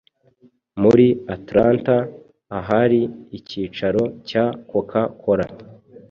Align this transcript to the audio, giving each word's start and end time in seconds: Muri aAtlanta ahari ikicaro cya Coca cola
Muri 0.81 1.07
aAtlanta 1.33 1.95
ahari 2.59 3.01
ikicaro 3.37 4.03
cya 4.27 4.45
Coca 4.69 5.01
cola 5.21 5.45